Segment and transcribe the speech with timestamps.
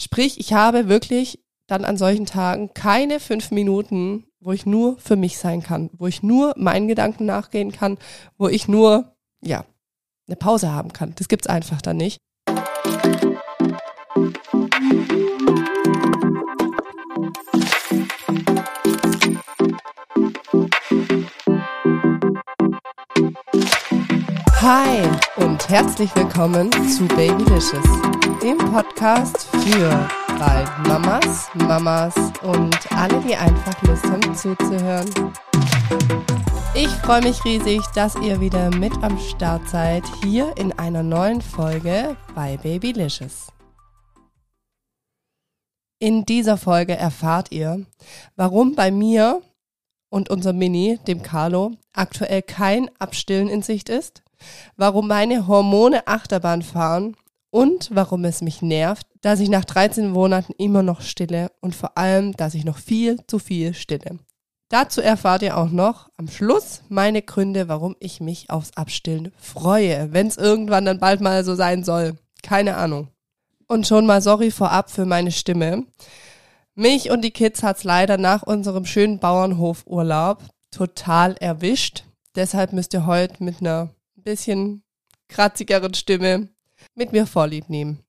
[0.00, 5.16] Sprich, ich habe wirklich dann an solchen Tagen keine fünf Minuten, wo ich nur für
[5.16, 7.98] mich sein kann, wo ich nur meinen Gedanken nachgehen kann,
[8.36, 9.64] wo ich nur, ja,
[10.28, 11.14] eine Pause haben kann.
[11.16, 12.18] Das gibt's einfach dann nicht.
[24.60, 25.27] Hi
[25.58, 27.82] und herzlich willkommen zu Babylicious,
[28.40, 35.10] dem Podcast für bald Mamas, Mamas und alle, die einfach Lust haben zuzuhören.
[36.74, 41.40] Ich freue mich riesig, dass ihr wieder mit am Start seid, hier in einer neuen
[41.40, 43.48] Folge bei Babylicious.
[45.98, 47.84] In dieser Folge erfahrt ihr,
[48.36, 49.42] warum bei mir
[50.08, 54.22] und unserem Mini, dem Carlo, aktuell kein Abstillen in Sicht ist,
[54.76, 57.16] warum meine Hormone Achterbahn fahren
[57.50, 61.96] und warum es mich nervt, dass ich nach 13 Monaten immer noch stille und vor
[61.96, 64.18] allem, dass ich noch viel zu viel stille.
[64.68, 70.12] Dazu erfahrt ihr auch noch am Schluss meine Gründe, warum ich mich aufs Abstillen freue,
[70.12, 72.18] wenn es irgendwann dann bald mal so sein soll.
[72.42, 73.08] Keine Ahnung.
[73.66, 75.86] Und schon mal sorry vorab für meine Stimme.
[76.74, 82.04] Mich und die Kids hat's leider nach unserem schönen Bauernhofurlaub total erwischt.
[82.36, 83.88] Deshalb müsst ihr heute mit einer
[84.28, 84.82] bisschen
[85.28, 86.50] kratzigeren Stimme
[86.94, 88.04] mit mir vorlieb nehmen.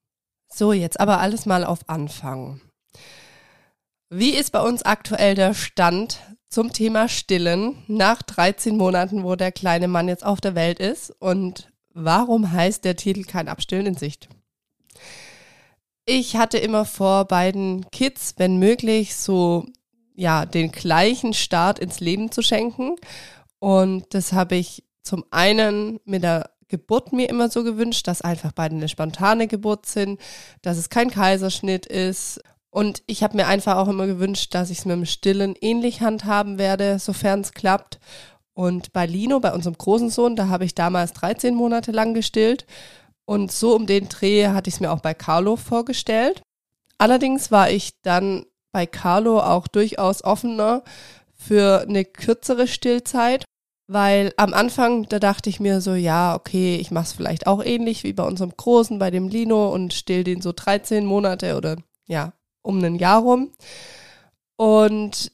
[0.52, 2.60] So, jetzt aber alles mal auf Anfang.
[4.10, 9.54] Wie ist bei uns aktuell der Stand zum Thema Stillen nach 13 Monaten, wo der
[9.54, 11.12] kleine Mann jetzt auf der Welt ist?
[11.22, 14.28] Und warum heißt der Titel kein Abstillen in Sicht?
[16.06, 19.66] Ich hatte immer vor, beiden Kids, wenn möglich, so
[20.16, 22.96] ja, den gleichen Start ins Leben zu schenken.
[23.60, 28.52] Und das habe ich zum einen mit der Geburt mir immer so gewünscht, dass einfach
[28.52, 30.20] beide eine spontane Geburt sind,
[30.62, 32.40] dass es kein Kaiserschnitt ist.
[32.70, 36.02] Und ich habe mir einfach auch immer gewünscht, dass ich es mit dem Stillen ähnlich
[36.02, 38.00] handhaben werde, sofern es klappt.
[38.54, 42.68] Und bei Lino, bei unserem großen Sohn, da habe ich damals 13 Monate lang gestillt.
[43.26, 46.42] Und so um den Dreh hatte ich es mir auch bei Carlo vorgestellt.
[47.00, 50.84] Allerdings war ich dann bei Carlo auch durchaus offener
[51.34, 53.46] für eine kürzere Stillzeit
[53.92, 57.64] weil am Anfang, da dachte ich mir so, ja, okay, ich mache es vielleicht auch
[57.64, 61.76] ähnlich wie bei unserem Großen, bei dem Lino und still den so 13 Monate oder
[62.08, 63.50] ja, um ein Jahr rum.
[64.58, 65.32] Und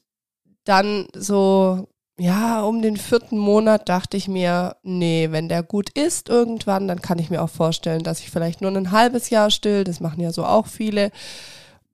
[0.64, 1.86] dann so,
[2.18, 7.02] ja, um den vierten Monat dachte ich mir, nee, wenn der gut ist irgendwann, dann
[7.02, 10.22] kann ich mir auch vorstellen, dass ich vielleicht nur ein halbes Jahr still, das machen
[10.22, 11.10] ja so auch viele.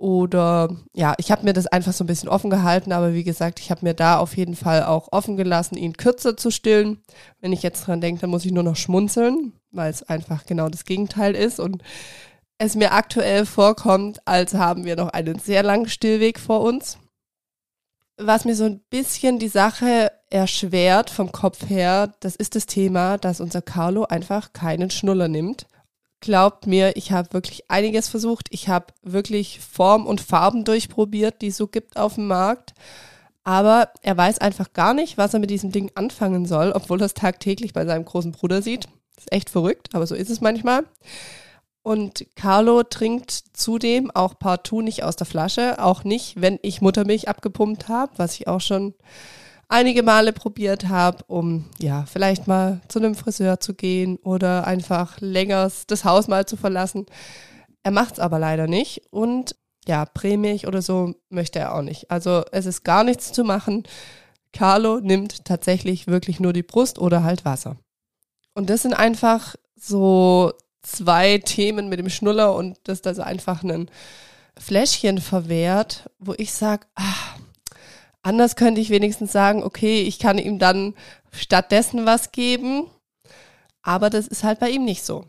[0.02, 3.60] Oder ja, ich habe mir das einfach so ein bisschen offen gehalten, aber wie gesagt,
[3.60, 7.00] ich habe mir da auf jeden Fall auch offen gelassen, ihn kürzer zu stillen.
[7.40, 10.68] Wenn ich jetzt dran denke, dann muss ich nur noch schmunzeln, weil es einfach genau
[10.68, 11.84] das Gegenteil ist und
[12.58, 16.98] es mir aktuell vorkommt, als haben wir noch einen sehr langen Stillweg vor uns.
[18.16, 23.18] Was mir so ein bisschen die Sache erschwert vom Kopf her, das ist das Thema,
[23.18, 25.68] dass unser Carlo einfach keinen Schnuller nimmt
[26.22, 28.46] glaubt mir, ich habe wirklich einiges versucht.
[28.50, 32.72] Ich habe wirklich Form und Farben durchprobiert, die es so gibt auf dem Markt.
[33.44, 37.06] Aber er weiß einfach gar nicht, was er mit diesem Ding anfangen soll, obwohl er
[37.06, 38.86] es tagtäglich bei seinem großen Bruder sieht.
[39.18, 40.84] Ist echt verrückt, aber so ist es manchmal.
[41.82, 47.28] Und Carlo trinkt zudem auch partout nicht aus der Flasche, auch nicht, wenn ich Muttermilch
[47.28, 48.94] abgepumpt habe, was ich auch schon
[49.72, 55.20] einige Male probiert habe, um ja vielleicht mal zu einem Friseur zu gehen oder einfach
[55.20, 57.06] länger das Haus mal zu verlassen.
[57.82, 59.56] Er macht es aber leider nicht und
[59.88, 62.10] ja, Prämilch oder so möchte er auch nicht.
[62.10, 63.82] Also es ist gar nichts zu machen.
[64.52, 67.76] Carlo nimmt tatsächlich wirklich nur die Brust oder halt Wasser.
[68.54, 70.52] Und das sind einfach so
[70.82, 73.90] zwei Themen mit dem Schnuller und dass das einfach ein
[74.58, 77.36] Fläschchen verwehrt, wo ich sage, ah,
[78.22, 80.94] Anders könnte ich wenigstens sagen, okay, ich kann ihm dann
[81.32, 82.86] stattdessen was geben.
[83.82, 85.24] Aber das ist halt bei ihm nicht so.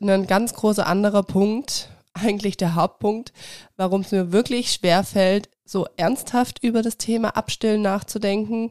[0.00, 3.32] Ein ganz großer anderer Punkt, eigentlich der Hauptpunkt,
[3.76, 8.70] warum es mir wirklich schwer fällt, so ernsthaft über das Thema Abstillen nachzudenken,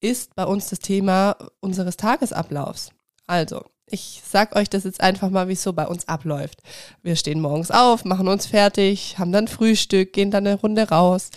[0.00, 2.90] ist bei uns das Thema unseres Tagesablaufs.
[3.26, 6.62] Also, ich sag euch das jetzt einfach mal, wie es so bei uns abläuft.
[7.02, 11.30] Wir stehen morgens auf, machen uns fertig, haben dann Frühstück, gehen dann eine Runde raus,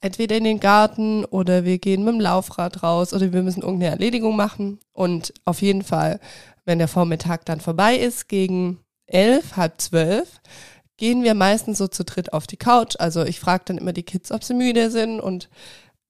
[0.00, 3.92] entweder in den Garten oder wir gehen mit dem Laufrad raus oder wir müssen irgendeine
[3.92, 4.78] Erledigung machen.
[4.92, 6.20] Und auf jeden Fall,
[6.64, 10.40] wenn der Vormittag dann vorbei ist, gegen elf, halb zwölf,
[10.96, 12.96] gehen wir meistens so zu dritt auf die Couch.
[12.98, 15.48] Also ich frage dann immer die Kids, ob sie müde sind und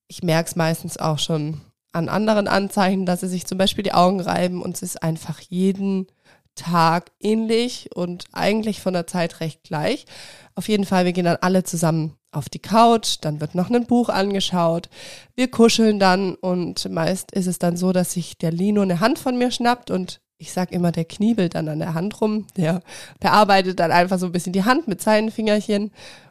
[0.08, 1.60] ich merke es meistens auch schon
[1.93, 5.40] an anderen Anzeichen, dass sie sich zum Beispiel die Augen reiben und es ist einfach
[5.40, 6.06] jeden
[6.54, 10.06] Tag ähnlich und eigentlich von der Zeit recht gleich.
[10.54, 13.87] Auf jeden Fall, wir gehen dann alle zusammen auf die Couch, dann wird noch ein
[13.87, 14.88] Buch angeschaut,
[15.35, 19.19] wir kuscheln dann und meist ist es dann so, dass sich der Lino eine Hand
[19.19, 22.82] von mir schnappt und ich sag immer, der kniebelt dann an der Hand rum, der
[23.19, 25.91] bearbeitet dann einfach so ein bisschen die Hand mit seinen Fingerchen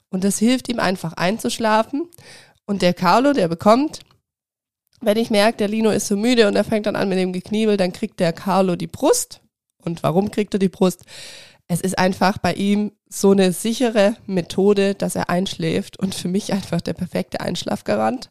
[0.10, 2.08] und das hilft ihm einfach einzuschlafen
[2.66, 4.00] und der Carlo, der bekommt
[5.02, 7.34] wenn ich merke, der Lino ist so müde und er fängt dann an mit dem
[7.34, 9.42] Gekniebel, dann kriegt der Carlo die Brust.
[9.84, 11.06] Und warum kriegt er die Brust?
[11.72, 16.52] Es ist einfach bei ihm so eine sichere Methode, dass er einschläft und für mich
[16.52, 18.30] einfach der perfekte Einschlafgarant.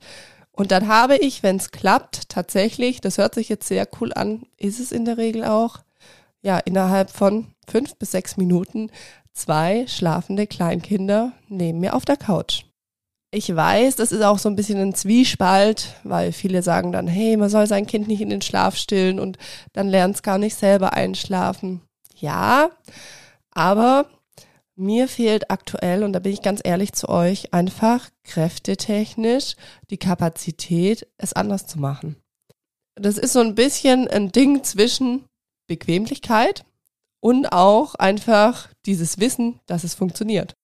[0.51, 4.43] Und dann habe ich, wenn es klappt, tatsächlich, das hört sich jetzt sehr cool an,
[4.57, 5.79] ist es in der Regel auch,
[6.43, 8.91] ja, innerhalb von fünf bis sechs Minuten
[9.33, 12.65] zwei schlafende Kleinkinder neben mir auf der Couch.
[13.31, 17.37] Ich weiß, das ist auch so ein bisschen ein Zwiespalt, weil viele sagen dann, hey,
[17.37, 19.39] man soll sein Kind nicht in den Schlaf stillen und
[19.75, 21.83] dann lernt es gar nicht selber einschlafen.
[22.17, 22.71] Ja,
[23.59, 24.09] aber
[24.77, 29.57] mir fehlt aktuell, und da bin ich ganz ehrlich zu euch, einfach kräftetechnisch
[29.91, 32.15] die Kapazität, es anders zu machen.
[32.95, 35.25] Das ist so ein bisschen ein Ding zwischen
[35.67, 36.65] Bequemlichkeit
[37.21, 40.55] und auch einfach dieses Wissen, dass es funktioniert.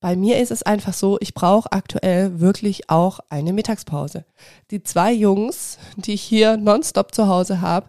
[0.00, 4.24] Bei mir ist es einfach so, ich brauche aktuell wirklich auch eine Mittagspause.
[4.70, 7.88] Die zwei Jungs, die ich hier nonstop zu Hause habe,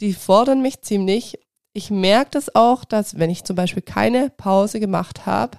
[0.00, 1.38] die fordern mich ziemlich.
[1.74, 5.58] Ich merke das auch, dass wenn ich zum Beispiel keine Pause gemacht habe,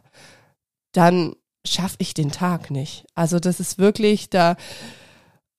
[0.92, 3.06] dann schaffe ich den Tag nicht.
[3.15, 4.56] Also das ist wirklich, da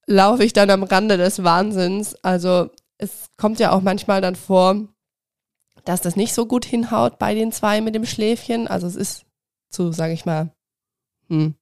[0.06, 2.14] laufe ich dann am Rande des Wahnsinns.
[2.22, 4.88] Also es kommt ja auch manchmal dann vor,
[5.84, 8.68] dass das nicht so gut hinhaut bei den zwei mit dem Schläfchen.
[8.68, 9.24] Also es ist
[9.70, 10.52] zu, sage ich mal,
[11.28, 11.54] hm,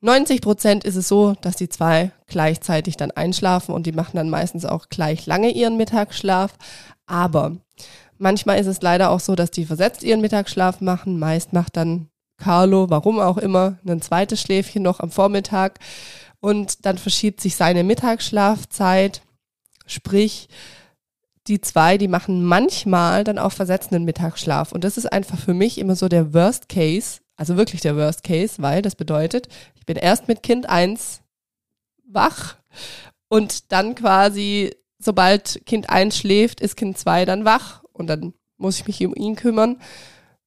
[0.00, 4.30] 90 Prozent ist es so, dass die zwei gleichzeitig dann einschlafen und die machen dann
[4.30, 6.54] meistens auch gleich lange ihren Mittagsschlaf.
[7.06, 7.56] Aber
[8.18, 11.18] manchmal ist es leider auch so, dass die versetzt ihren Mittagsschlaf machen.
[11.18, 15.78] Meist macht dann Carlo, warum auch immer, ein zweites Schläfchen noch am Vormittag
[16.40, 19.22] und dann verschiebt sich seine Mittagsschlafzeit.
[19.86, 20.48] Sprich,
[21.46, 24.72] die zwei, die machen manchmal dann auch versetzenden Mittagsschlaf.
[24.72, 28.22] Und das ist einfach für mich immer so der Worst Case, also wirklich der Worst
[28.22, 31.22] Case, weil das bedeutet, ich bin erst mit Kind eins
[32.04, 32.56] wach
[33.28, 38.80] und dann quasi, sobald Kind eins schläft, ist Kind zwei dann wach und dann muss
[38.80, 39.80] ich mich um ihn kümmern.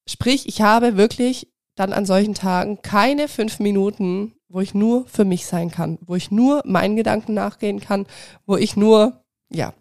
[0.07, 5.25] Sprich, ich habe wirklich dann an solchen Tagen keine fünf Minuten, wo ich nur für
[5.25, 8.05] mich sein kann, wo ich nur meinen Gedanken nachgehen kann,
[8.45, 9.73] wo ich nur, ja,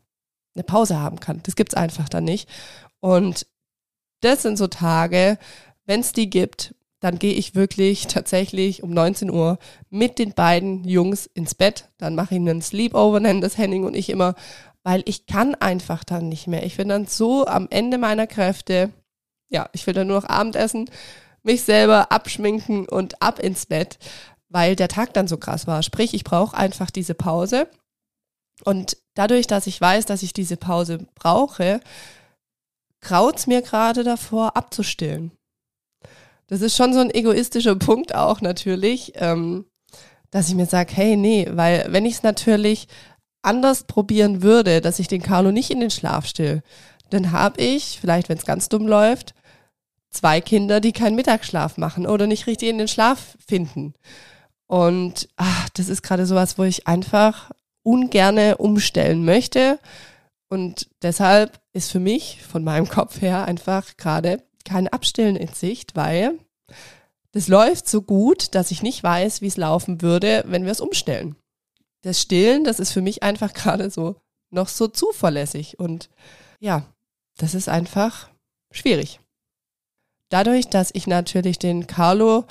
[0.55, 1.41] eine Pause haben kann.
[1.45, 2.49] Das gibt's einfach dann nicht.
[3.01, 3.47] Und
[4.21, 5.39] das sind so Tage,
[5.85, 6.75] wenn es die gibt,
[7.05, 9.59] dann gehe ich wirklich tatsächlich um 19 Uhr
[9.91, 11.91] mit den beiden Jungs ins Bett.
[11.99, 14.35] Dann mache ich einen Sleepover, nennen das Henning und ich immer,
[14.85, 16.65] weil ich kann einfach dann nicht mehr.
[16.65, 18.91] Ich bin dann so am Ende meiner Kräfte.
[19.51, 20.89] Ja, ich will dann nur noch Abendessen,
[21.43, 23.99] mich selber abschminken und ab ins Bett,
[24.49, 25.83] weil der Tag dann so krass war.
[25.83, 27.69] Sprich, ich brauche einfach diese Pause.
[28.65, 31.81] Und dadurch, dass ich weiß, dass ich diese Pause brauche,
[33.03, 35.33] kraut's mir gerade davor, abzustillen.
[36.47, 39.65] Das ist schon so ein egoistischer Punkt auch natürlich, ähm,
[40.31, 42.89] dass ich mir sage, hey, nee, weil wenn ich es natürlich
[43.43, 46.63] anders probieren würde, dass ich den Carlo nicht in den Schlaf still,
[47.11, 49.35] dann habe ich, vielleicht wenn es ganz dumm läuft,
[50.11, 53.95] zwei Kinder, die keinen Mittagsschlaf machen oder nicht richtig in den Schlaf finden.
[54.67, 57.51] Und ach, das ist gerade sowas, wo ich einfach
[57.83, 59.79] ungerne umstellen möchte.
[60.49, 65.97] Und deshalb ist für mich von meinem Kopf her einfach gerade kein Abstillen in Sicht,
[65.97, 66.39] weil
[67.33, 70.81] das läuft so gut, dass ich nicht weiß, wie es laufen würde, wenn wir es
[70.81, 71.37] umstellen.
[72.03, 74.17] Das Stillen, das ist für mich einfach gerade so
[74.51, 76.11] noch so zuverlässig und
[76.61, 76.87] ja,
[77.37, 78.31] das ist einfach
[78.71, 79.21] schwierig.
[80.31, 82.45] Dadurch, dass ich natürlich den Carlo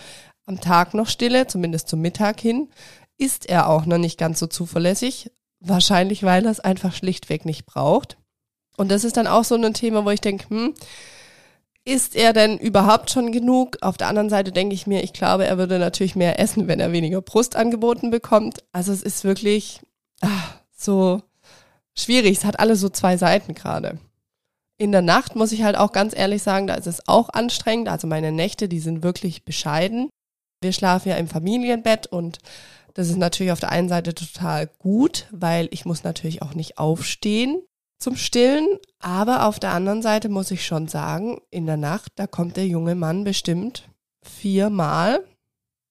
[0.45, 2.69] am Tag noch stille, zumindest zum Mittag hin,
[3.17, 5.31] ist er auch noch nicht ganz so zuverlässig.
[5.59, 8.17] Wahrscheinlich, weil er es einfach schlichtweg nicht braucht.
[8.75, 10.73] Und das ist dann auch so ein Thema, wo ich denke, hm,
[11.85, 13.77] ist er denn überhaupt schon genug?
[13.81, 16.79] Auf der anderen Seite denke ich mir, ich glaube, er würde natürlich mehr essen, wenn
[16.79, 18.63] er weniger Brust angeboten bekommt.
[18.71, 19.81] Also es ist wirklich
[20.21, 21.21] ach, so
[21.95, 22.37] schwierig.
[22.37, 23.99] Es hat alle so zwei Seiten gerade.
[24.77, 27.89] In der Nacht muss ich halt auch ganz ehrlich sagen, da ist es auch anstrengend.
[27.89, 30.09] Also meine Nächte, die sind wirklich bescheiden.
[30.61, 32.39] Wir schlafen ja im Familienbett und
[32.93, 36.77] das ist natürlich auf der einen Seite total gut, weil ich muss natürlich auch nicht
[36.77, 37.61] aufstehen
[38.03, 38.67] zum Stillen.
[38.99, 42.67] Aber auf der anderen Seite muss ich schon sagen, in der Nacht, da kommt der
[42.67, 43.89] junge Mann bestimmt
[44.21, 45.23] viermal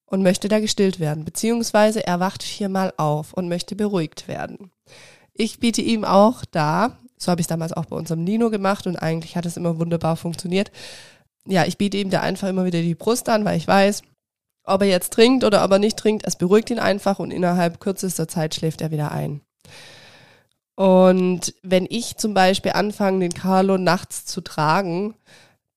[0.07, 1.25] und möchte da gestillt werden.
[1.25, 4.71] Beziehungsweise er wacht viermal auf und möchte beruhigt werden.
[5.35, 8.87] Ich biete ihm auch da So habe ich es damals auch bei unserem Nino gemacht
[8.87, 10.71] und eigentlich hat es immer wunderbar funktioniert.
[11.47, 14.03] Ja, ich biete ihm da einfach immer wieder die Brust an, weil ich weiß,
[14.65, 17.81] ob er jetzt trinkt oder ob er nicht trinkt, es beruhigt ihn einfach und innerhalb
[17.81, 19.41] kürzester Zeit schläft er wieder ein.
[20.75, 25.15] Und wenn ich zum Beispiel anfange, den Carlo nachts zu tragen,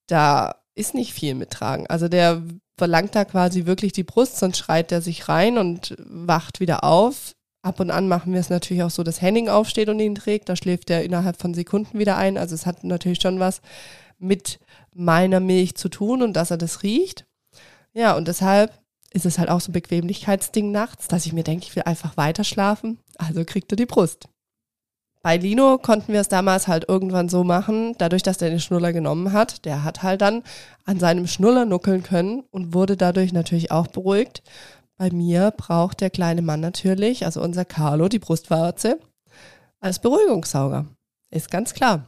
[0.07, 1.87] da ist nicht viel mit tragen.
[1.87, 2.41] Also der
[2.77, 7.35] verlangt da quasi wirklich die Brust, sonst schreit er sich rein und wacht wieder auf.
[7.61, 10.49] Ab und an machen wir es natürlich auch so, dass Henning aufsteht und ihn trägt.
[10.49, 12.37] Da schläft er innerhalb von Sekunden wieder ein.
[12.37, 13.61] Also es hat natürlich schon was
[14.19, 14.59] mit
[14.93, 17.25] meiner Milch zu tun und dass er das riecht.
[17.93, 18.79] Ja, und deshalb
[19.11, 22.17] ist es halt auch so ein Bequemlichkeitsding nachts, dass ich mir denke, ich will einfach
[22.17, 22.99] weiter schlafen.
[23.17, 24.27] Also kriegt er die Brust.
[25.25, 28.93] Bei Lino konnten wir es damals halt irgendwann so machen, dadurch, dass der den Schnuller
[28.93, 30.43] genommen hat, der hat halt dann
[30.83, 34.43] an seinem Schnuller nuckeln können und wurde dadurch natürlich auch beruhigt.
[34.97, 38.99] Bei mir braucht der kleine Mann natürlich, also unser Carlo, die Brustwarze
[39.79, 40.85] als Beruhigungssauger.
[41.31, 42.05] Ist ganz klar.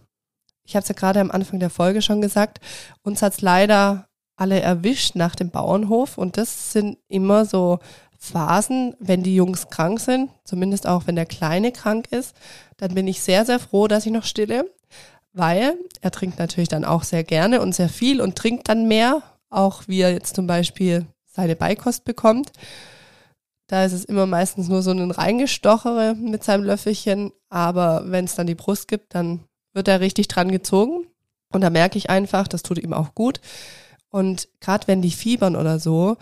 [0.64, 2.60] Ich habe es ja gerade am Anfang der Folge schon gesagt,
[3.02, 7.80] uns hat es leider alle erwischt nach dem Bauernhof und das sind immer so
[8.18, 12.36] Phasen, wenn die Jungs krank sind, zumindest auch wenn der Kleine krank ist,
[12.78, 14.72] dann bin ich sehr, sehr froh, dass ich noch stille,
[15.34, 19.22] weil er trinkt natürlich dann auch sehr gerne und sehr viel und trinkt dann mehr,
[19.50, 22.52] auch wie er jetzt zum Beispiel seine Beikost bekommt.
[23.68, 28.36] Da ist es immer meistens nur so ein Reingestochere mit seinem Löffelchen, aber wenn es
[28.36, 29.42] dann die Brust gibt, dann
[29.74, 31.06] wird er richtig dran gezogen.
[31.52, 33.42] Und da merke ich einfach, das tut ihm auch gut.
[34.10, 36.18] Und gerade wenn die fiebern oder so,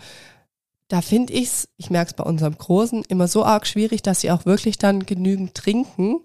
[0.88, 4.20] da finde ich es, ich merke es bei unserem Großen, immer so arg schwierig, dass
[4.20, 6.20] sie auch wirklich dann genügend trinken.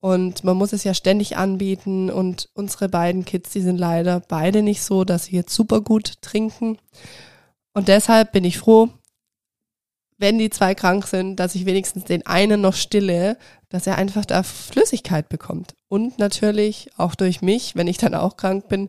[0.00, 2.10] Und man muss es ja ständig anbieten.
[2.10, 6.22] Und unsere beiden Kids, die sind leider beide nicht so, dass sie jetzt super gut
[6.22, 6.78] trinken.
[7.74, 8.90] Und deshalb bin ich froh,
[10.16, 13.38] wenn die zwei krank sind, dass ich wenigstens den einen noch stille,
[13.68, 15.74] dass er einfach da Flüssigkeit bekommt.
[15.88, 18.88] Und natürlich auch durch mich, wenn ich dann auch krank bin,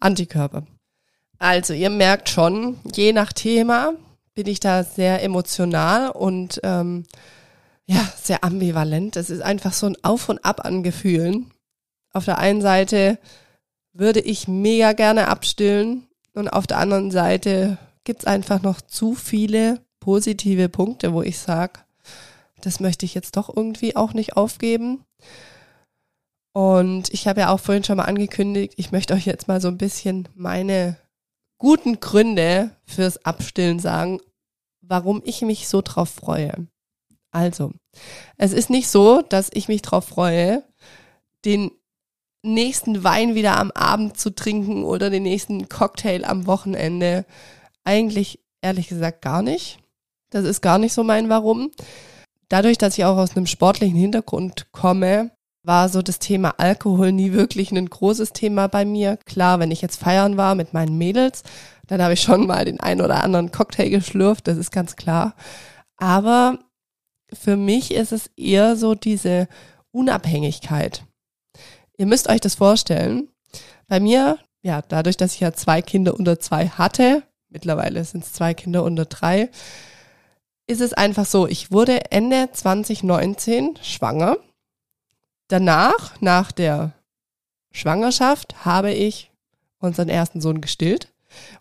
[0.00, 0.64] Antikörper.
[1.38, 3.94] Also ihr merkt schon, je nach Thema
[4.38, 7.06] bin ich da sehr emotional und ähm,
[7.86, 9.16] ja, sehr ambivalent.
[9.16, 11.50] Es ist einfach so ein Auf und Ab an Gefühlen.
[12.12, 13.18] Auf der einen Seite
[13.92, 19.16] würde ich mega gerne abstillen und auf der anderen Seite gibt es einfach noch zu
[19.16, 21.80] viele positive Punkte, wo ich sage,
[22.60, 25.04] das möchte ich jetzt doch irgendwie auch nicht aufgeben.
[26.52, 29.66] Und ich habe ja auch vorhin schon mal angekündigt, ich möchte euch jetzt mal so
[29.66, 30.96] ein bisschen meine
[31.58, 34.20] guten Gründe fürs Abstillen sagen,
[34.88, 36.66] warum ich mich so drauf freue.
[37.30, 37.72] Also,
[38.36, 40.64] es ist nicht so, dass ich mich drauf freue,
[41.44, 41.70] den
[42.42, 47.26] nächsten Wein wieder am Abend zu trinken oder den nächsten Cocktail am Wochenende.
[47.84, 49.78] Eigentlich ehrlich gesagt gar nicht.
[50.30, 51.70] Das ist gar nicht so mein Warum.
[52.48, 55.30] Dadurch, dass ich auch aus einem sportlichen Hintergrund komme,
[55.62, 59.18] war so das Thema Alkohol nie wirklich ein großes Thema bei mir.
[59.18, 61.42] Klar, wenn ich jetzt feiern war mit meinen Mädels,
[61.88, 65.34] dann habe ich schon mal den einen oder anderen Cocktail geschlürft, das ist ganz klar.
[65.96, 66.58] Aber
[67.32, 69.48] für mich ist es eher so diese
[69.90, 71.04] Unabhängigkeit.
[71.96, 73.28] Ihr müsst euch das vorstellen.
[73.88, 78.32] Bei mir, ja, dadurch, dass ich ja zwei Kinder unter zwei hatte, mittlerweile sind es
[78.32, 79.50] zwei Kinder unter drei,
[80.66, 84.36] ist es einfach so, ich wurde Ende 2019 schwanger.
[85.48, 86.92] Danach, nach der
[87.72, 89.32] Schwangerschaft, habe ich
[89.78, 91.10] unseren ersten Sohn gestillt.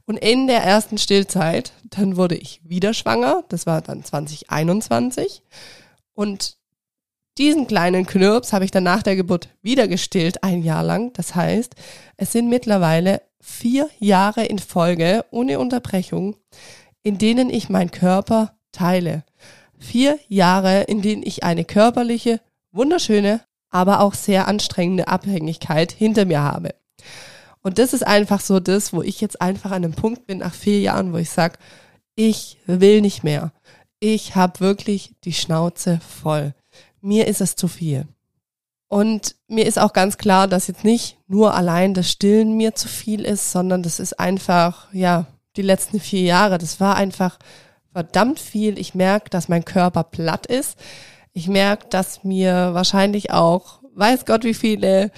[0.05, 3.43] Und in der ersten Stillzeit, dann wurde ich wieder schwanger.
[3.49, 5.43] Das war dann 2021.
[6.13, 6.57] Und
[7.37, 11.13] diesen kleinen Knirps habe ich dann nach der Geburt wieder gestillt, ein Jahr lang.
[11.13, 11.75] Das heißt,
[12.17, 16.35] es sind mittlerweile vier Jahre in Folge ohne Unterbrechung,
[17.03, 19.23] in denen ich meinen Körper teile.
[19.77, 22.41] Vier Jahre, in denen ich eine körperliche,
[22.71, 26.73] wunderschöne, aber auch sehr anstrengende Abhängigkeit hinter mir habe.
[27.67, 30.53] Und das ist einfach so das, wo ich jetzt einfach an einem Punkt bin nach
[30.53, 31.59] vier Jahren, wo ich sage,
[32.15, 33.51] ich will nicht mehr.
[33.99, 36.53] Ich habe wirklich die Schnauze voll.
[37.01, 38.07] Mir ist es zu viel.
[38.87, 42.87] Und mir ist auch ganz klar, dass jetzt nicht nur allein das Stillen mir zu
[42.87, 45.25] viel ist, sondern das ist einfach, ja,
[45.57, 47.37] die letzten vier Jahre, das war einfach
[47.91, 48.79] verdammt viel.
[48.79, 50.77] Ich merke, dass mein Körper platt ist.
[51.33, 55.11] Ich merke, dass mir wahrscheinlich auch, weiß Gott, wie viele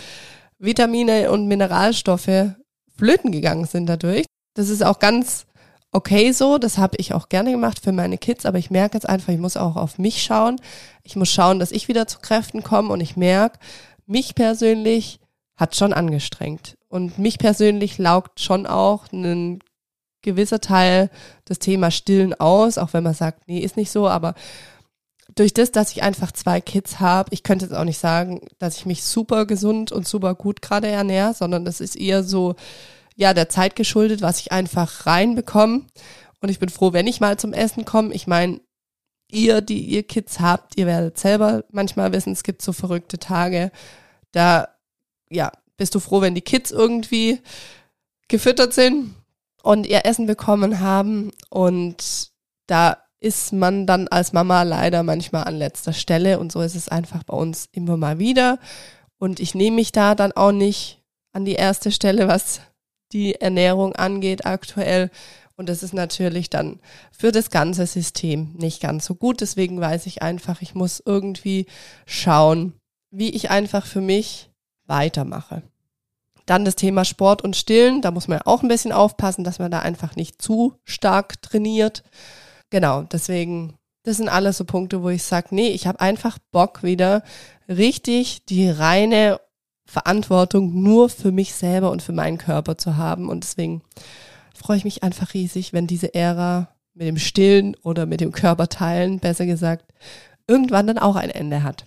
[0.59, 2.53] Vitamine und Mineralstoffe
[2.95, 4.25] flöten gegangen sind dadurch.
[4.55, 5.45] Das ist auch ganz
[5.91, 6.57] okay so.
[6.57, 9.39] Das habe ich auch gerne gemacht für meine Kids, aber ich merke jetzt einfach, ich
[9.39, 10.61] muss auch auf mich schauen.
[11.03, 13.57] Ich muss schauen, dass ich wieder zu Kräften komme und ich merke,
[14.05, 15.19] mich persönlich
[15.55, 16.75] hat schon angestrengt.
[16.87, 19.59] Und mich persönlich laugt schon auch ein
[20.21, 21.09] gewisser Teil
[21.45, 24.35] das Thema Stillen aus, auch wenn man sagt, nee, ist nicht so, aber
[25.39, 28.75] durch das, dass ich einfach zwei Kids habe, ich könnte jetzt auch nicht sagen, dass
[28.75, 32.55] ich mich super gesund und super gut gerade ernähre, sondern das ist eher so,
[33.15, 35.83] ja, der Zeit geschuldet, was ich einfach reinbekomme.
[36.41, 38.13] Und ich bin froh, wenn ich mal zum Essen komme.
[38.13, 38.59] Ich meine,
[39.31, 43.71] ihr, die ihr Kids habt, ihr werdet selber manchmal wissen, es gibt so verrückte Tage.
[44.31, 44.67] Da,
[45.29, 47.39] ja, bist du froh, wenn die Kids irgendwie
[48.27, 49.15] gefüttert sind
[49.63, 51.31] und ihr Essen bekommen haben.
[51.49, 52.29] Und
[52.67, 56.39] da ist man dann als Mama leider manchmal an letzter Stelle.
[56.39, 58.59] Und so ist es einfach bei uns immer mal wieder.
[59.17, 61.01] Und ich nehme mich da dann auch nicht
[61.33, 62.61] an die erste Stelle, was
[63.11, 65.11] die Ernährung angeht aktuell.
[65.55, 66.79] Und das ist natürlich dann
[67.11, 69.41] für das ganze System nicht ganz so gut.
[69.41, 71.65] Deswegen weiß ich einfach, ich muss irgendwie
[72.05, 72.73] schauen,
[73.11, 74.49] wie ich einfach für mich
[74.85, 75.63] weitermache.
[76.45, 78.01] Dann das Thema Sport und Stillen.
[78.01, 82.03] Da muss man auch ein bisschen aufpassen, dass man da einfach nicht zu stark trainiert.
[82.69, 86.83] Genau, deswegen, das sind alles so Punkte, wo ich sage, nee, ich habe einfach Bock
[86.83, 87.23] wieder
[87.67, 89.39] richtig die reine
[89.85, 93.27] Verantwortung nur für mich selber und für meinen Körper zu haben.
[93.27, 93.81] Und deswegen
[94.53, 99.19] freue ich mich einfach riesig, wenn diese Ära mit dem Stillen oder mit dem Körperteilen,
[99.19, 99.85] besser gesagt,
[100.47, 101.85] irgendwann dann auch ein Ende hat.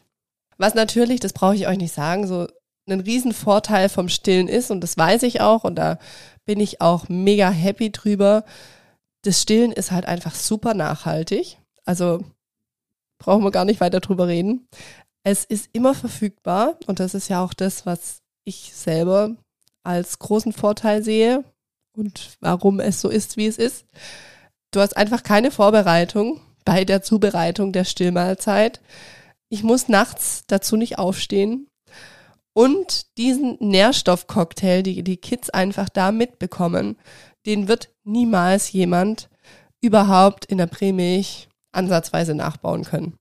[0.58, 2.48] Was natürlich, das brauche ich euch nicht sagen, so
[2.88, 5.98] ein Riesenvorteil vom Stillen ist, und das weiß ich auch, und da
[6.44, 8.44] bin ich auch mega happy drüber.
[9.22, 11.58] Das Stillen ist halt einfach super nachhaltig.
[11.84, 12.24] Also
[13.18, 14.68] brauchen wir gar nicht weiter drüber reden.
[15.22, 19.36] Es ist immer verfügbar und das ist ja auch das, was ich selber
[19.84, 21.44] als großen Vorteil sehe
[21.96, 23.86] und warum es so ist, wie es ist.
[24.72, 28.80] Du hast einfach keine Vorbereitung bei der Zubereitung der Stillmahlzeit.
[29.48, 31.68] Ich muss nachts dazu nicht aufstehen.
[32.54, 36.96] Und diesen Nährstoffcocktail, die die Kids einfach da mitbekommen,
[37.46, 39.28] den wird niemals jemand
[39.80, 43.14] überhaupt in der Prämilch ansatzweise nachbauen können.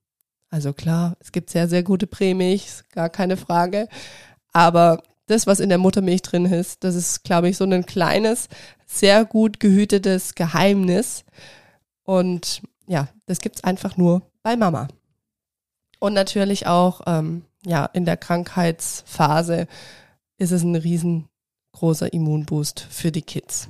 [0.50, 3.88] Also klar, es gibt sehr, sehr gute Prämilch, gar keine Frage.
[4.52, 8.50] Aber das, was in der Muttermilch drin ist, das ist, glaube ich, so ein kleines,
[8.86, 11.24] sehr gut gehütetes Geheimnis.
[12.04, 14.90] Und ja, das gibt's einfach nur bei Mama.
[16.00, 19.68] Und natürlich auch ähm, ja, in der Krankheitsphase
[20.38, 23.70] ist es ein riesengroßer Immunboost für die Kids.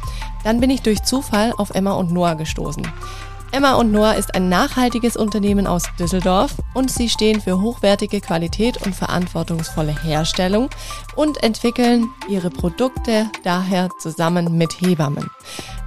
[0.43, 2.87] Dann bin ich durch Zufall auf Emma und Noah gestoßen.
[3.53, 8.85] Emma und Noah ist ein nachhaltiges Unternehmen aus Düsseldorf und sie stehen für hochwertige Qualität
[8.85, 10.69] und verantwortungsvolle Herstellung
[11.17, 15.29] und entwickeln ihre Produkte daher zusammen mit Hebammen.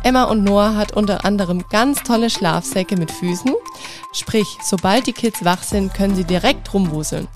[0.03, 3.55] Emma und Noah hat unter anderem ganz tolle Schlafsäcke mit Füßen,
[4.12, 7.29] sprich, sobald die Kids wach sind, können sie direkt rumwuseln.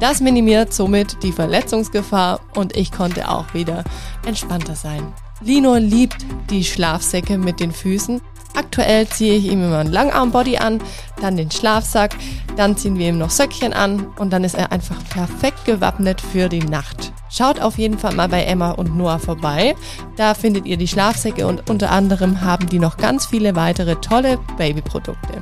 [0.00, 3.84] Das minimiert somit die Verletzungsgefahr und ich konnte auch wieder
[4.26, 5.12] entspannter sein.
[5.40, 8.20] Lino liebt die Schlafsäcke mit den Füßen
[8.58, 10.80] Aktuell ziehe ich ihm immer ein Langarmbody an,
[11.20, 12.16] dann den Schlafsack,
[12.56, 16.48] dann ziehen wir ihm noch Söckchen an und dann ist er einfach perfekt gewappnet für
[16.48, 17.12] die Nacht.
[17.30, 19.76] Schaut auf jeden Fall mal bei Emma und Noah vorbei.
[20.16, 24.38] Da findet ihr die Schlafsäcke und unter anderem haben die noch ganz viele weitere tolle
[24.56, 25.40] Babyprodukte.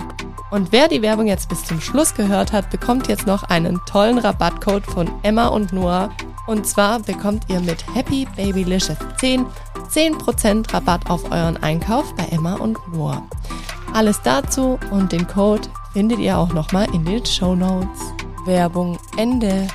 [0.50, 4.18] Und wer die Werbung jetzt bis zum Schluss gehört hat, bekommt jetzt noch einen tollen
[4.18, 6.10] Rabattcode von Emma und Noah.
[6.46, 9.46] Und zwar bekommt ihr mit Happy Babylicious 10
[9.90, 13.26] 10% Rabatt auf euren Einkauf bei Emma und Noah.
[13.92, 18.00] Alles dazu und den Code findet ihr auch nochmal in den Show Notes.
[18.44, 19.66] Werbung Ende.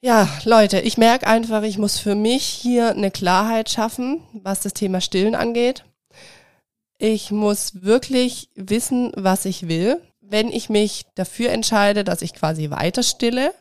[0.00, 4.74] Ja, Leute, ich merke einfach, ich muss für mich hier eine Klarheit schaffen, was das
[4.74, 5.84] Thema Stillen angeht.
[6.98, 10.00] Ich muss wirklich wissen, was ich will.
[10.20, 13.54] Wenn ich mich dafür entscheide, dass ich quasi weiter stille,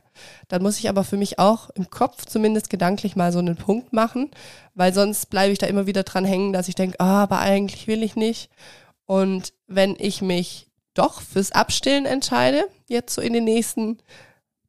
[0.47, 3.93] dann muss ich aber für mich auch im Kopf zumindest gedanklich mal so einen Punkt
[3.93, 4.31] machen,
[4.73, 7.87] weil sonst bleibe ich da immer wieder dran hängen, dass ich denke, ah, aber eigentlich
[7.87, 8.49] will ich nicht.
[9.05, 13.99] Und wenn ich mich doch fürs Abstillen entscheide, jetzt so in den nächsten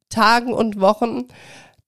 [0.09, 1.25] Tagen und Wochen,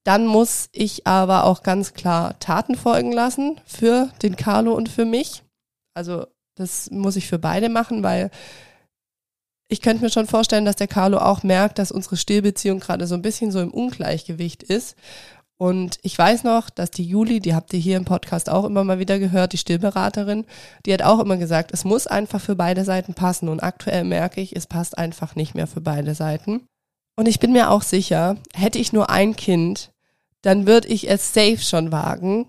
[0.03, 5.05] dann muss ich aber auch ganz klar Taten folgen lassen für den Carlo und für
[5.05, 5.43] mich.
[5.93, 8.31] Also das muss ich für beide machen, weil
[9.71, 13.15] ich könnte mir schon vorstellen, dass der Carlo auch merkt, dass unsere Stillbeziehung gerade so
[13.15, 14.97] ein bisschen so im Ungleichgewicht ist.
[15.55, 18.83] Und ich weiß noch, dass die Juli, die habt ihr hier im Podcast auch immer
[18.83, 20.45] mal wieder gehört, die Stillberaterin,
[20.85, 23.47] die hat auch immer gesagt, es muss einfach für beide Seiten passen.
[23.47, 26.67] Und aktuell merke ich, es passt einfach nicht mehr für beide Seiten.
[27.15, 29.91] Und ich bin mir auch sicher, hätte ich nur ein Kind,
[30.41, 32.47] dann würde ich es safe schon wagen,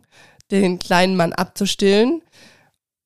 [0.50, 2.20] den kleinen Mann abzustillen.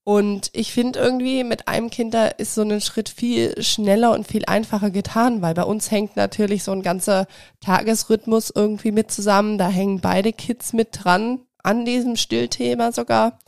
[0.08, 4.24] Und ich finde irgendwie, mit einem Kind da ist so ein Schritt viel schneller und
[4.24, 7.26] viel einfacher getan, weil bei uns hängt natürlich so ein ganzer
[7.58, 9.58] Tagesrhythmus irgendwie mit zusammen.
[9.58, 13.40] Da hängen beide Kids mit dran, an diesem Stillthema sogar,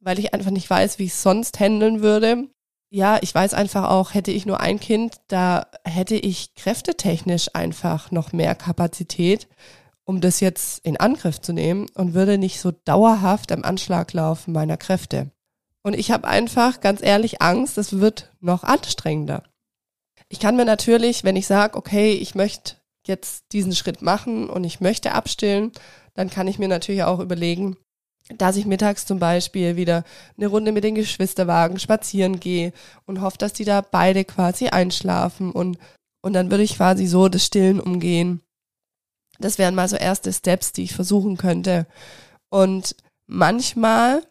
[0.00, 2.48] weil ich einfach nicht weiß, wie ich es sonst handeln würde.
[2.88, 8.10] Ja, ich weiß einfach auch, hätte ich nur ein Kind, da hätte ich kräftetechnisch einfach
[8.10, 9.46] noch mehr Kapazität,
[10.04, 14.52] um das jetzt in Angriff zu nehmen und würde nicht so dauerhaft am Anschlag laufen
[14.52, 15.31] meiner Kräfte.
[15.82, 19.42] Und ich habe einfach ganz ehrlich Angst, es wird noch anstrengender.
[20.28, 24.64] Ich kann mir natürlich, wenn ich sage, okay, ich möchte jetzt diesen Schritt machen und
[24.64, 25.72] ich möchte abstillen,
[26.14, 27.76] dann kann ich mir natürlich auch überlegen,
[28.38, 30.04] dass ich mittags zum Beispiel wieder
[30.36, 32.72] eine Runde mit den Geschwisterwagen spazieren gehe
[33.04, 35.78] und hoffe, dass die da beide quasi einschlafen und,
[36.22, 38.40] und dann würde ich quasi so das Stillen umgehen.
[39.38, 41.86] Das wären mal so erste Steps, die ich versuchen könnte.
[42.48, 42.94] Und
[43.26, 44.22] manchmal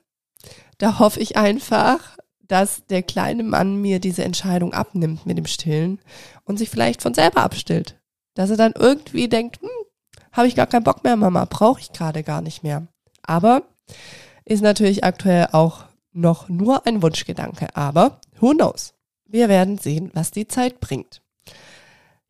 [0.82, 6.00] da hoffe ich einfach, dass der kleine Mann mir diese Entscheidung abnimmt mit dem Stillen
[6.44, 8.02] und sich vielleicht von selber abstillt.
[8.34, 9.70] Dass er dann irgendwie denkt, hm,
[10.32, 12.88] habe ich gar keinen Bock mehr, Mama, brauche ich gerade gar nicht mehr.
[13.22, 13.64] Aber
[14.44, 17.76] ist natürlich aktuell auch noch nur ein Wunschgedanke.
[17.76, 18.96] Aber who knows?
[19.26, 21.22] Wir werden sehen, was die Zeit bringt.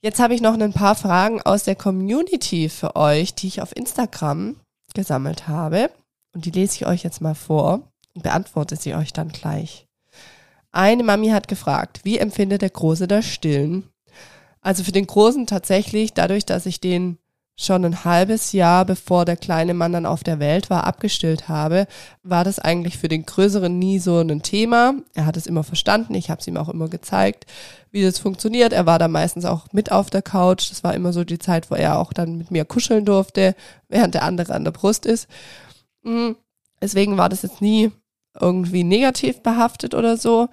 [0.02, 3.76] Jetzt habe ich noch ein paar Fragen aus der Community für euch, die ich auf
[3.76, 4.60] Instagram
[4.94, 5.90] gesammelt habe.
[6.34, 9.88] Und die lese ich euch jetzt mal vor beantworte sie euch dann gleich.
[10.72, 13.90] Eine Mami hat gefragt, wie empfindet der Große das Stillen?
[14.62, 17.18] Also für den Großen tatsächlich, dadurch, dass ich den
[17.58, 21.86] schon ein halbes Jahr bevor der kleine Mann dann auf der Welt war, abgestillt habe,
[22.24, 24.94] war das eigentlich für den Größeren nie so ein Thema.
[25.14, 27.46] Er hat es immer verstanden, ich habe es ihm auch immer gezeigt,
[27.92, 28.74] wie das funktioniert.
[28.74, 30.72] Er war da meistens auch mit auf der Couch.
[30.72, 33.56] Das war immer so die Zeit, wo er auch dann mit mir kuscheln durfte,
[33.90, 35.28] während der andere an der Brust ist.
[36.04, 36.36] Mhm.
[36.82, 37.92] Deswegen war das jetzt nie
[38.40, 40.50] irgendwie negativ behaftet oder so.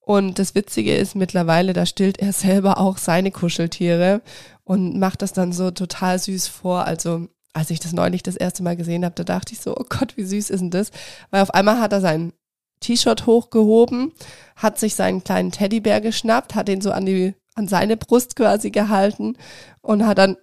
[0.00, 4.22] Und das Witzige ist mittlerweile, da stillt er selber auch seine Kuscheltiere
[4.62, 6.84] und macht das dann so total süß vor.
[6.84, 9.84] Also als ich das neulich das erste Mal gesehen habe, da dachte ich so, oh
[9.88, 10.90] Gott, wie süß ist denn das?
[11.30, 12.32] Weil auf einmal hat er sein
[12.80, 14.12] T-Shirt hochgehoben,
[14.54, 18.70] hat sich seinen kleinen Teddybär geschnappt, hat ihn so an die an seine Brust quasi
[18.70, 19.36] gehalten
[19.80, 20.36] und hat dann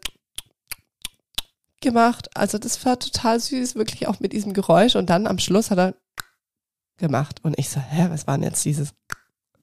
[1.79, 2.29] gemacht.
[2.33, 4.95] Also das war total süß, wirklich auch mit diesem Geräusch.
[4.95, 5.93] Und dann am Schluss hat er
[6.97, 7.39] gemacht.
[7.43, 8.93] Und ich so, hä, was war denn jetzt dieses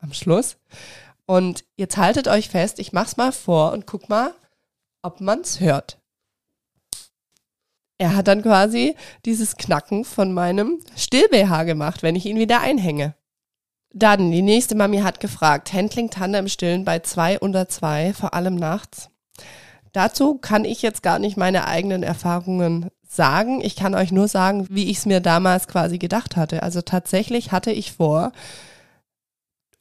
[0.01, 0.57] am Schluss?
[1.27, 4.35] Und jetzt haltet euch fest, ich mach's mal vor und guck mal,
[5.03, 5.99] ob man's hört.
[7.99, 13.15] Er hat dann quasi dieses Knacken von meinem Still-BH gemacht, wenn ich ihn wieder einhänge.
[13.93, 18.55] Dann, die nächste Mami hat gefragt, Handling Tandem stillen bei zwei unter zwei, vor allem
[18.55, 19.11] nachts.
[19.93, 23.61] Dazu kann ich jetzt gar nicht meine eigenen Erfahrungen sagen.
[23.63, 26.63] Ich kann euch nur sagen, wie ich es mir damals quasi gedacht hatte.
[26.63, 28.33] Also tatsächlich hatte ich vor,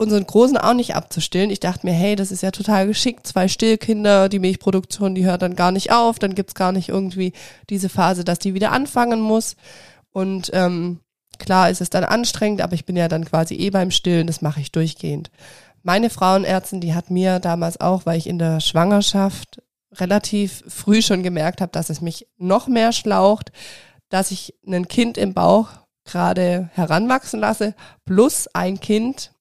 [0.02, 1.50] unseren Großen auch nicht abzustillen.
[1.50, 3.28] Ich dachte mir, hey, das ist ja total geschickt.
[3.28, 6.20] Zwei Stillkinder, die Milchproduktion, die hört dann gar nicht auf.
[6.20, 7.34] Dann gibt's gar nicht irgendwie
[7.70, 9.58] diese Phase, dass die wieder anfangen muss.
[10.12, 11.02] Und ähm,
[11.38, 14.28] klar ist es dann anstrengend, aber ich bin ja dann quasi eh beim Stillen.
[14.28, 15.32] Das mache ich durchgehend.
[15.84, 19.62] Meine Frauenärztin, die hat mir damals auch, weil ich in der Schwangerschaft
[19.94, 23.52] relativ früh schon gemerkt habe, dass es mich noch mehr schlaucht,
[24.10, 25.70] dass ich ein Kind im Bauch
[26.06, 27.76] gerade heranwachsen lasse,
[28.06, 29.32] plus ein Kind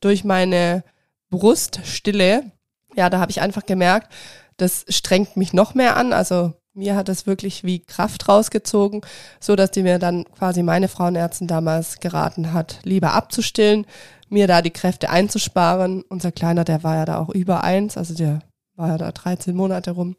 [0.00, 0.84] durch meine
[1.30, 2.50] Bruststille.
[2.94, 4.12] Ja, da habe ich einfach gemerkt,
[4.56, 6.12] das strengt mich noch mehr an.
[6.12, 9.00] Also mir hat das wirklich wie Kraft rausgezogen,
[9.40, 13.86] so dass die mir dann quasi meine Frauenärztin damals geraten hat, lieber abzustillen,
[14.28, 16.02] mir da die Kräfte einzusparen.
[16.02, 18.40] Unser Kleiner, der war ja da auch über eins, also der
[18.76, 20.16] war ja da 13 Monate rum.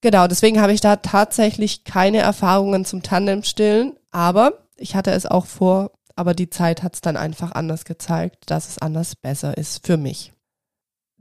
[0.00, 5.46] Genau, deswegen habe ich da tatsächlich keine Erfahrungen zum Tandemstillen, aber ich hatte es auch
[5.46, 9.86] vor, aber die Zeit hat es dann einfach anders gezeigt, dass es anders besser ist
[9.86, 10.32] für mich.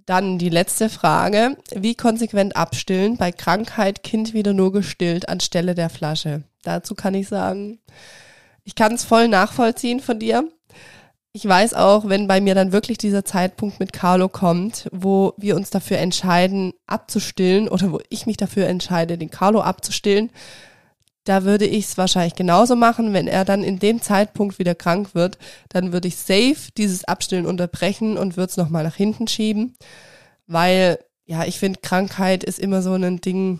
[0.05, 1.57] Dann die letzte Frage.
[1.75, 3.17] Wie konsequent abstillen?
[3.17, 6.43] Bei Krankheit Kind wieder nur gestillt anstelle der Flasche.
[6.63, 7.79] Dazu kann ich sagen,
[8.63, 10.51] ich kann es voll nachvollziehen von dir
[11.33, 15.55] ich weiß auch, wenn bei mir dann wirklich dieser Zeitpunkt mit Carlo kommt, wo wir
[15.55, 20.29] uns dafür entscheiden, abzustillen oder wo ich mich dafür entscheide, den Carlo abzustillen,
[21.23, 23.13] da würde ich es wahrscheinlich genauso machen.
[23.13, 25.37] Wenn er dann in dem Zeitpunkt wieder krank wird,
[25.69, 29.75] dann würde ich safe dieses Abstillen unterbrechen und würde es nochmal nach hinten schieben.
[30.47, 33.59] Weil, ja, ich finde, Krankheit ist immer so ein Ding,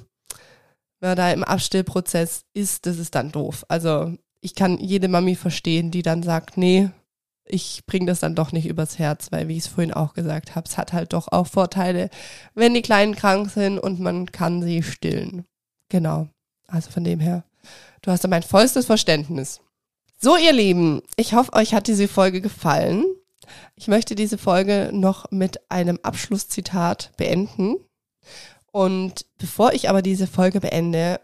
[0.99, 3.65] man da im Abstillprozess ist, das ist dann doof.
[3.69, 6.89] Also ich kann jede Mami verstehen, die dann sagt, nee,
[7.51, 10.55] ich bringe das dann doch nicht übers Herz, weil wie ich es vorhin auch gesagt
[10.55, 12.09] habe, es hat halt doch auch Vorteile,
[12.53, 15.45] wenn die Kleinen krank sind und man kann sie stillen.
[15.89, 16.27] Genau.
[16.67, 17.43] Also von dem her,
[18.01, 19.59] du hast da mein vollstes Verständnis.
[20.19, 23.05] So, ihr Lieben, ich hoffe, euch hat diese Folge gefallen.
[23.75, 27.75] Ich möchte diese Folge noch mit einem Abschlusszitat beenden.
[28.71, 31.19] Und bevor ich aber diese Folge beende,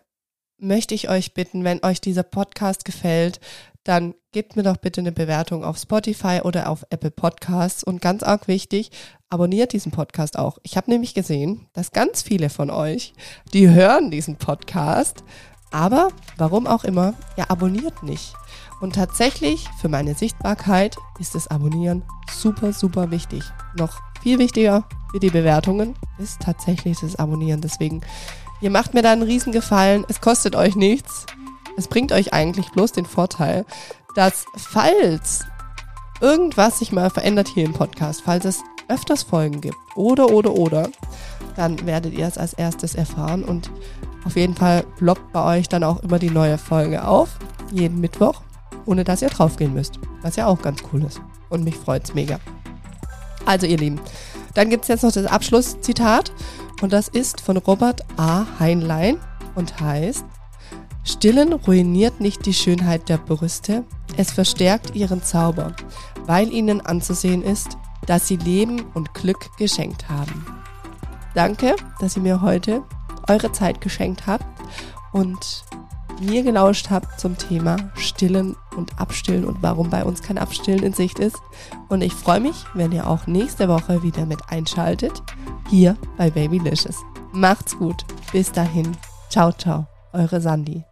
[0.58, 3.40] möchte ich euch bitten, wenn euch dieser Podcast gefällt,
[3.88, 7.84] dann gebt mir doch bitte eine Bewertung auf Spotify oder auf Apple Podcasts.
[7.84, 8.92] Und ganz arg wichtig,
[9.30, 10.58] abonniert diesen Podcast auch.
[10.64, 13.14] Ich habe nämlich gesehen, dass ganz viele von euch,
[13.54, 15.24] die hören diesen Podcast,
[15.72, 18.34] aber warum auch immer, ihr abonniert nicht.
[18.80, 23.44] Und tatsächlich für meine Sichtbarkeit ist das Abonnieren super, super wichtig.
[23.78, 27.62] Noch viel wichtiger für die Bewertungen ist tatsächlich das Abonnieren.
[27.62, 28.02] Deswegen,
[28.62, 30.06] ihr macht mir da einen Riesengefallen.
[30.10, 31.26] Es kostet euch nichts.
[31.78, 33.66] Es bringt euch eigentlich bloß den Vorteil,
[34.16, 35.46] dass falls
[36.20, 40.90] irgendwas sich mal verändert hier im Podcast, falls es öfters Folgen gibt oder, oder, oder,
[41.56, 43.70] dann werdet ihr es als erstes erfahren und
[44.26, 47.38] auf jeden Fall ploppt bei euch dann auch immer die neue Folge auf,
[47.72, 48.42] jeden Mittwoch,
[48.86, 52.40] ohne dass ihr draufgehen müsst, was ja auch ganz cool ist und mich freut's mega.
[53.46, 54.00] Also ihr Lieben,
[54.56, 56.32] dann gibt's jetzt noch das Abschlusszitat
[56.82, 58.46] und das ist von Robert A.
[58.60, 59.18] Heinlein
[59.56, 60.26] und heißt,
[61.08, 63.86] Stillen ruiniert nicht die Schönheit der Brüste,
[64.18, 65.74] es verstärkt ihren Zauber,
[66.26, 70.46] weil ihnen anzusehen ist, dass sie Leben und Glück geschenkt haben.
[71.34, 72.84] Danke, dass ihr mir heute
[73.30, 74.46] eure Zeit geschenkt habt
[75.14, 75.64] und
[76.20, 80.94] mir gelauscht habt zum Thema Stillen und Abstillen und warum bei uns kein Abstillen in
[80.94, 81.38] Sicht ist.
[81.88, 85.24] Und ich freue mich, wenn ihr auch nächste Woche wieder mit einschaltet,
[85.70, 86.98] hier bei Babylicious.
[87.32, 88.04] Macht's gut.
[88.34, 88.98] Bis dahin.
[89.30, 89.88] Ciao, ciao.
[90.12, 90.84] Eure Sandy.